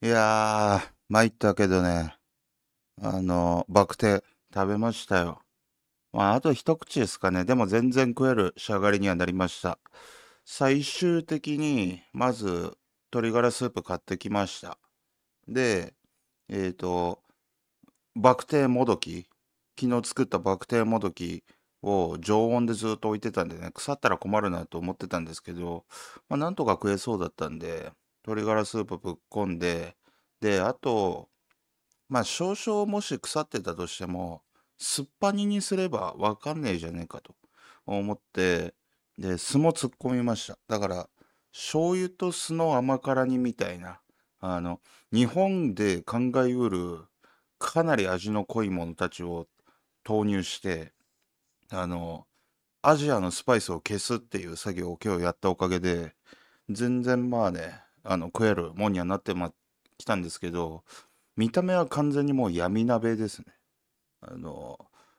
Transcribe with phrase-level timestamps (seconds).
[0.00, 2.16] いやー、参ったけどね、
[3.02, 4.22] あの、バクテ
[4.54, 5.42] 食べましたよ。
[6.12, 7.44] まあ、あと一口ですかね。
[7.44, 9.78] でも全然食える仕上がりにはなりました。
[10.44, 12.76] 最終的に、まず、
[13.12, 14.78] 鶏ガラスープ買ってきました。
[15.48, 15.94] で、
[16.48, 17.22] えっ、と、
[18.16, 19.28] バクテーもどき、
[19.80, 21.44] 昨日作ったバクテーもどき
[21.82, 25.86] を常温でずっと置いてたんでね、腐ったら困るなと思ってたんですけど、
[26.28, 27.92] まあ、なんとか食えそうだったんで、
[28.28, 29.96] 鶏ガラスープぶっこんで、
[30.40, 31.30] で、あと、
[32.08, 34.42] まあ少々もし腐ってたとしても、
[34.76, 37.34] すっぱ煮にすればわかんねえじゃねえかと
[37.86, 38.74] 思って、
[39.16, 40.58] で、酢も突っ込みました。
[40.68, 41.08] だから、
[41.52, 44.00] 醤油と酢の甘辛煮みたいな、
[44.40, 44.80] あの、
[45.12, 46.98] 日本で考えうる
[47.58, 49.46] かなり味の濃いものたちを
[50.04, 50.92] 投入して、
[51.70, 52.26] あの、
[52.82, 56.14] アジアのスパイスを消すっていう作業を今日やったおかげで、
[56.70, 59.52] 全然まあね、あの、食えるもんにはなってま、
[59.98, 60.82] きたんですけど、
[61.36, 63.46] 見た目は完全にもう闇鍋ですね。
[64.22, 64.78] あの、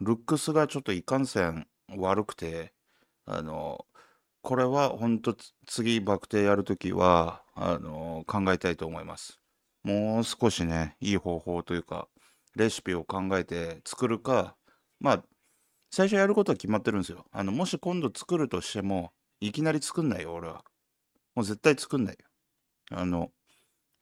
[0.00, 1.66] ルックスがちょっといかんせん
[1.98, 2.72] 悪くて、
[3.26, 3.84] あの、
[4.40, 9.38] これは本当次バク転やるときは、あの、考えたいと思います。
[9.82, 12.08] もう少しね、いい方法というか、
[12.56, 14.56] レシピを考えて作るか、
[15.00, 15.24] まあ、
[15.90, 17.26] 最初やることは決まってるんですよ。
[17.30, 20.64] あの、もし今度作るとしても、いきなり作んないよ、俺は。
[21.34, 22.29] もう絶対作んないよ。
[22.90, 23.30] あの、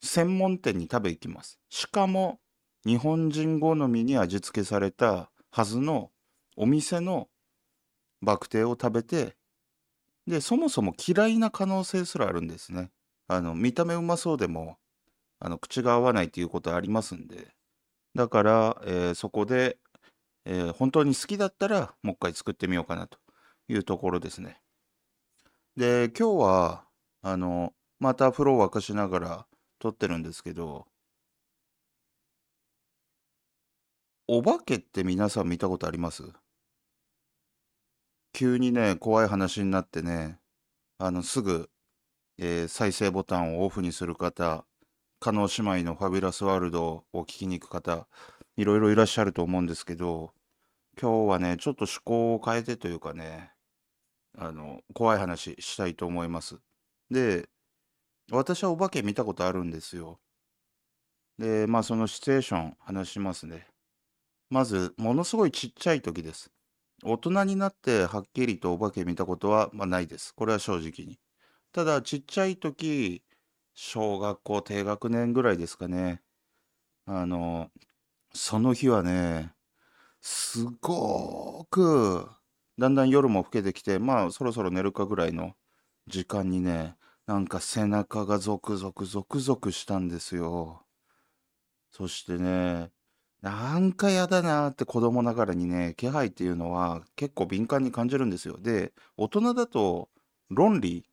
[0.03, 1.59] 専門店に食べ行きます。
[1.69, 2.41] しかも、
[2.85, 6.11] 日本人好みに味付けされたはずの
[6.57, 7.29] お店の
[8.23, 9.37] バクテを食べて、
[10.27, 12.91] で、そもそも嫌いな可能性すらあるんですね。
[13.27, 14.79] あの、見た目うまそうでも、
[15.41, 17.55] あの、口が合わないっていうことありますんで。
[18.15, 19.79] だから、えー、そこで、
[20.45, 23.19] えー、本当に好きだったら、もう一回作ってみようかなと
[23.69, 24.61] いうところですね。
[25.77, 26.85] で、今日は、
[27.23, 29.47] あの、また風呂を沸かしながら
[29.79, 30.87] 撮ってるんですけど、
[34.27, 36.23] お化けって皆さん見たことあります？
[38.33, 40.39] 急にね、怖い話になってね、
[40.99, 41.71] あの、すぐ、
[42.39, 44.65] えー再生ボタンをオフにする方、
[45.19, 48.07] 加納姉妹のファビュラスワールドを聞きに行く方、
[48.57, 50.33] いろいろいらっしゃると思うんですけど、
[51.01, 53.51] 今日はね、ちょっと趣向を変えてというかね、
[54.37, 56.61] あの、怖い話したいと思います。
[57.11, 57.49] で、
[58.31, 60.19] 私はお化け見たことあるんですよ。
[61.39, 63.69] で、まあそのシチュエーション話しますね。
[64.51, 66.53] まず、ものすごいちっちゃい時です。
[67.05, 70.35] 大人になってはっきりとお化け見たことは、まあ、ないです。
[70.35, 71.19] これは正直に。
[71.73, 73.25] ただ、ちっちゃい時、
[73.75, 76.23] 小学校低学年ぐらいですかね。
[77.07, 77.71] あの、
[78.35, 79.53] その日はね、
[80.23, 82.29] すごく、
[82.79, 85.55] だんだん夜も更けてきて、まあそろそろ寝るかぐらいの
[86.09, 86.97] 時間にね、
[87.29, 90.87] なんか背中がゾクゾクゾクゾクしたんですよ。
[91.91, 92.91] そしてね、
[93.43, 98.57] なんかやだなって子供ながらにね、気配っていうのは結構敏感に感じるんですよ。
[98.59, 100.09] で、大人だと
[100.49, 101.05] 論理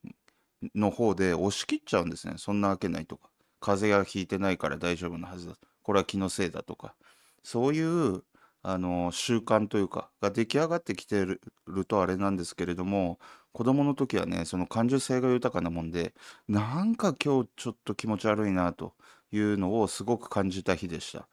[0.73, 2.35] の方で押し切っちゃうんですね。
[2.37, 3.29] そんなわけないとか。
[3.59, 5.57] 風邪がひいてないから大丈夫なはずだ。
[5.83, 6.95] これは気のせいだとか。
[7.43, 8.23] そういう
[8.63, 11.39] あの習慣というかが出来上がってきてる
[11.85, 13.19] とあれなんですけれども
[13.55, 16.13] 子供の時はねその感受性が豊かなもんで
[16.49, 18.93] なんか今日ちょっと気持ち悪いなと
[19.31, 21.29] いうのをすごく感じた日でした。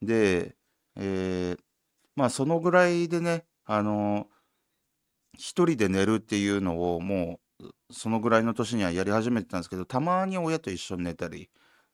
[0.00, 0.56] で、
[0.96, 1.58] えー、
[2.16, 4.26] まあそのぐらいでねあの
[5.34, 11.50] 一人で寝るっていうのをもうそのぐらいの年にはやり始めてたんですけどたまに親と一緒に寝たり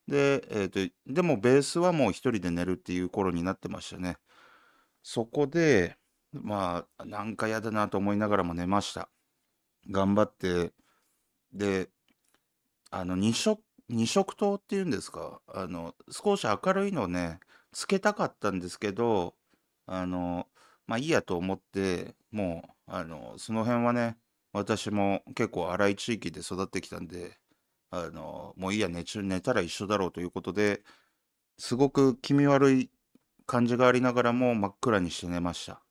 [0.06, 4.16] で、えーと、でもベースはもう一人で寝るっていう頃になってましたね。
[5.02, 5.96] そこで、
[6.32, 9.08] まあ、なんか嫌だなと思いながらも寝ました。
[9.90, 10.72] 頑張って、
[11.52, 11.90] で、
[12.90, 17.40] あの、二色、二色灯っていうんですか、あの、少し明るいのね、
[17.72, 19.34] つけたかったんですけど、
[19.86, 20.48] あの、
[20.86, 24.18] まあいいやと思って、もう、あの、その辺はね、
[24.52, 27.38] 私も結構荒い地域で育ってきたんで、
[27.90, 30.82] あの、もういいや、寝中寝たら一緒だろうということで、
[31.58, 32.90] すごく気味悪い
[33.46, 35.82] 感じがありながらも真っ暗にして寝ました。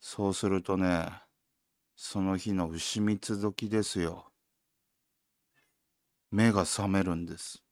[0.00, 1.06] そうするとね、
[1.96, 4.30] その日の牛蜜時ですよ。
[6.30, 7.62] 目が覚めるんです。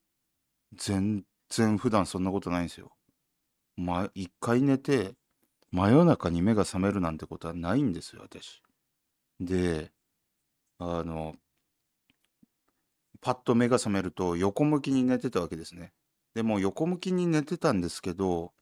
[0.75, 2.93] 全然普段そんなことないんですよ。
[3.77, 5.15] ま、一回寝て、
[5.73, 8.63] 真夜中に目が覚めるなんてことはないんですよ、私。
[9.41, 9.93] で、
[10.79, 11.37] あの、
[13.21, 15.93] パッと目が覚めると横向きに寝てたわけですね。
[16.35, 18.53] でも横向きに寝てたんですけど、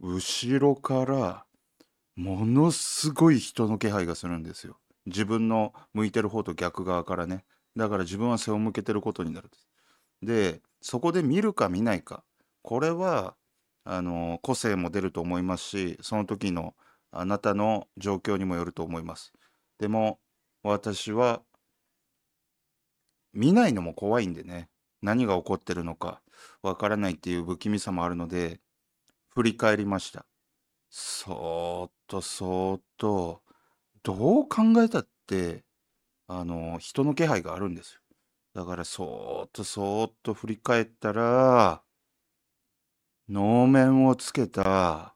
[0.00, 1.46] 後ろから
[2.16, 4.78] ものすごい人の気配がするんですよ。
[5.06, 7.44] 自分の向いてる方と逆側からね。
[7.76, 9.48] だから自分は背を向けてることになる
[10.20, 10.52] で。
[10.52, 12.24] で、そこで見るか見ないか
[12.62, 13.36] これは
[13.84, 16.74] あの個性も出ると思いますしその時の
[17.12, 19.32] あなたの状況にもよると思います
[19.78, 20.18] でも
[20.62, 21.42] 私は
[23.32, 24.68] 見ないのも怖いんでね
[25.02, 26.20] 何が起こってるのか
[26.62, 28.60] わからないっていう不気味さもあるので
[29.30, 30.26] 振り返りました
[30.90, 33.42] そーっとそーっと
[34.02, 35.64] どう考えたって
[36.28, 38.00] あの人の気配があるんですよ
[38.54, 41.82] だからそーっとそーっと振り返ったら
[43.28, 45.14] 能面をつけた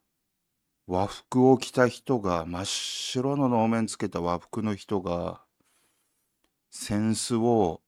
[0.87, 5.43] 和服を着た人が真っ白の能面つけた和服の人が
[6.71, 7.83] 扇子を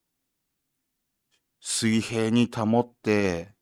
[1.60, 3.54] 水平に保って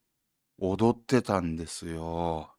[0.58, 2.55] 踊ってたんですよ。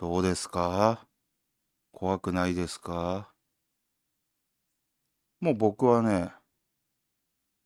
[0.00, 1.06] どうですか？
[1.92, 3.34] 怖くないですか？
[5.40, 6.32] もう僕はね、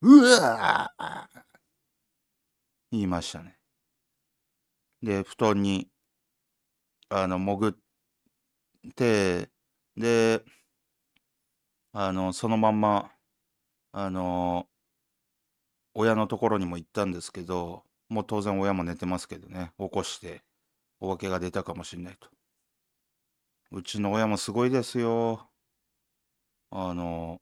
[0.02, 1.44] うわー！
[2.90, 3.56] 言いましたね。
[5.00, 5.88] で、布団に、
[7.08, 7.74] あの、潜っ
[8.96, 9.48] て、
[9.96, 10.44] で、
[11.92, 13.12] あの、そのまんま、
[13.92, 14.66] あの、
[15.94, 20.42] 親のところにも行ったんですけど、もう当然親も寝てますけどね、起こして、
[21.04, 22.28] お化けが出たかもしれないと。
[23.72, 25.50] うちの親もすごいですよ。
[26.70, 27.40] あの、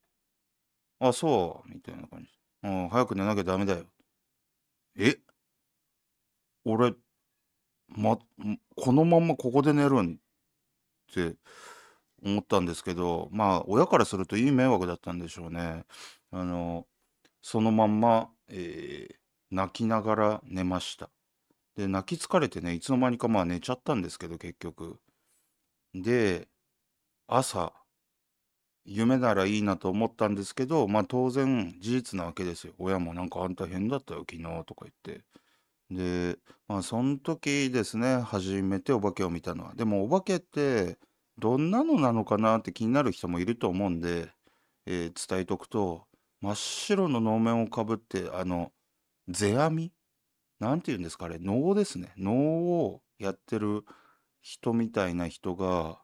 [1.01, 2.31] あ、そう、みたいな感じ。
[2.63, 3.85] うん、早く寝なきゃダメだよ。
[4.97, 5.17] え？
[6.65, 6.95] 俺、
[7.89, 8.19] ま、
[8.77, 10.15] このまんまここで寝るん？
[10.15, 11.37] って
[12.25, 15.85] 思ったんですけど、まあ、親からするといい迷惑だったんでしょうね。
[16.33, 16.87] あの、
[17.43, 19.17] そのまんま、えー
[19.53, 21.11] 泣きながら寝ました。
[21.77, 24.99] で、泣き疲れてね、いつの間にかまあ寝ちゃったんですけど、結局。
[25.95, 26.49] で、
[27.29, 27.73] 朝、
[28.85, 32.75] 夢ならいいなと思ったんですけど、まあ当然事実なわけですよ。
[32.79, 35.25] 親もなんかあんた変だったよ、昨日とか言って。
[35.91, 36.39] で、
[36.69, 39.75] まあその時ですね、初めてお化けを見たのは。
[39.75, 40.99] でもお化けって
[41.39, 44.31] どんなのなのかなって気になる人もいると思うんで、
[44.87, 46.07] えー伝えとくと、
[46.43, 48.73] 真っ白の能面をかぶって、あの、
[49.29, 49.93] 世阿弥
[50.63, 52.13] なんて言うんですかあれ、能ですね。
[52.17, 53.85] 能をやってる
[54.43, 56.01] 人みたいな人が、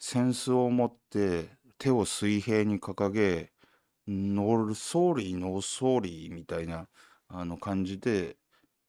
[0.00, 3.52] 扇子を持って手を水平に掲げ、
[4.08, 6.88] ノーソーリー、ノーソーリーみたいな
[7.28, 8.36] あの感じで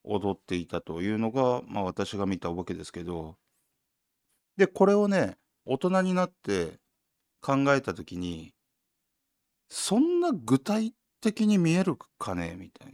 [0.03, 3.37] 踊っていたというのが、まあ私が見たわけですけど、
[4.57, 6.79] で、これをね、大人になって
[7.39, 8.55] 考えたときに、
[9.69, 12.93] そんな具体的に見えるかねみたいな、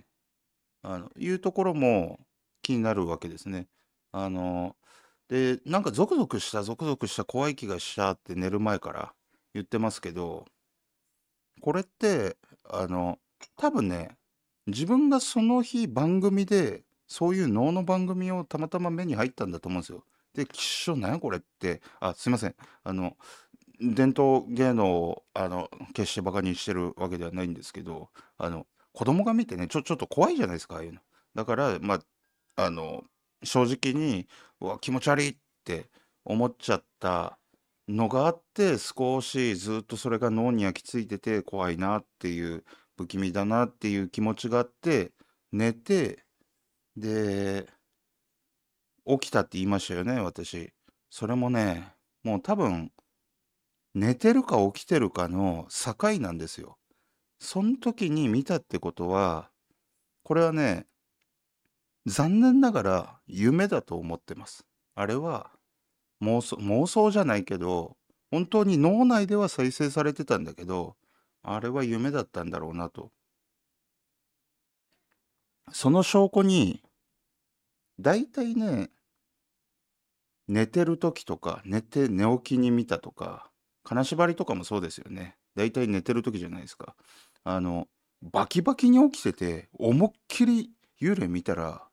[0.83, 2.19] あの、いうところも
[2.63, 3.67] 気になるわけですね。
[4.11, 4.75] あの、
[5.29, 9.13] で、なんかゾクゾクした、ゾクゾクした怖い気がしたって寝る前から
[9.53, 10.45] 言ってますけど、
[11.61, 12.37] これって、
[12.69, 13.19] あの、
[13.57, 14.17] 多分ね、
[14.67, 20.03] 自分がその日番組で、そういう能の番組をたまたま目に入ったんだと思うんですよ。
[20.33, 22.55] で、きっしょ、なやこれって、あ、すいません。
[22.83, 23.17] あの、
[23.81, 31.01] 伝統芸能を、あの、決してバカにしてるわけではないんですけど、あの、子供が見てね、ちょ、ちょっと怖いじゃないですか、ああいうの。
[31.35, 33.03] だから、まあ、あの、
[33.43, 34.27] 正直に、
[34.61, 35.89] うわ、気持ち悪いって
[36.25, 37.39] 思っちゃった
[37.87, 42.63] のがあって、少しずっとそれが脳に焼き付いてて怖いなっていう、
[42.97, 45.11] 不気味だなっていう気持ちがあって、
[45.51, 46.23] 寝て、
[46.97, 47.67] で、
[49.05, 50.73] 起きたって言いましたよね、私。
[51.09, 52.91] それもね、もう多分、
[53.95, 56.77] 寝てるか起きてるかの境なんですよ。
[57.43, 59.49] その時に見たってことは、
[60.23, 60.87] これはね、
[62.05, 64.65] 残念ながら夢だと思ってます。
[64.95, 65.51] あれは
[66.21, 67.97] 妄想、妄想じゃないけど、
[68.31, 70.95] 本当に脳内では再生されてたんだけど、
[71.41, 73.11] あれは夢だったんだろうなと。
[75.73, 76.81] その証拠に、
[77.99, 78.89] だいたいね、
[80.47, 83.51] 寝てる時とか、寝て寝起きに見たとか、
[83.83, 85.35] 金縛りとかもそうですよね。
[85.55, 86.95] だいたい寝てる時じゃないですか。
[87.43, 87.87] あの、
[88.21, 90.71] バキバキに起きてて、思いっきり
[91.01, 91.87] 幽霊見たら、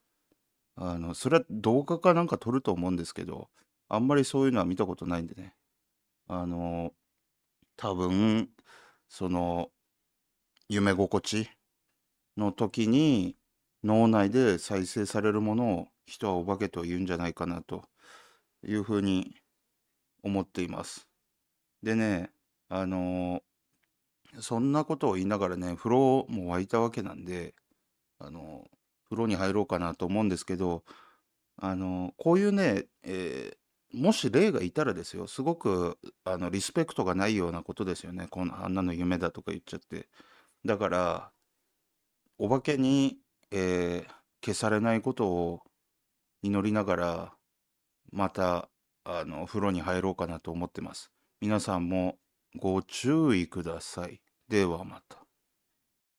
[0.75, 3.49] あの、それは動画かなんか撮ると思うんですけど、
[3.89, 5.55] あんまりそういうのは見たことないんでね。
[6.27, 6.93] あの、
[7.77, 8.49] 多分、
[9.09, 9.71] その、
[10.69, 11.49] 夢心地
[12.37, 13.37] の時に
[13.83, 17.83] 脳内で再生されるものを人はお化けと言うんじゃないかなと
[18.67, 19.35] いうふうに
[20.23, 21.07] 思っています。
[21.83, 22.31] でね、
[22.69, 23.43] あの
[24.39, 27.53] そんなことを言いながらね、風呂も沸いたわけなんで、
[28.19, 28.67] あの、
[29.09, 30.83] 風呂に入ろうかなと思うんですけど、
[31.57, 33.57] あの、こういうね、えー
[33.93, 38.27] もし霊がいたらですよ、すごく、あの、リスペクトがないようなことですよね。
[38.29, 40.07] こんあんなの夢だとか言っちゃって。
[40.65, 41.31] だから、
[42.37, 43.17] お化けに、
[43.51, 45.61] えー消されないことを
[46.41, 47.33] 祈りながら、
[48.11, 48.69] また、
[49.03, 51.11] あの、風呂に入ろうかなと思ってます。
[51.41, 52.17] 皆さんも
[52.55, 54.21] ご注意ください。
[54.47, 55.20] ではまた。